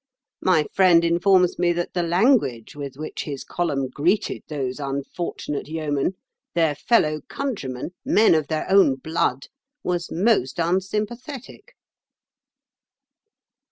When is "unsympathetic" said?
10.57-11.75